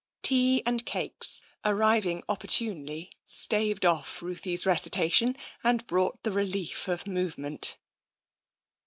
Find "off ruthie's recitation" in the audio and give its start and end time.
3.85-5.37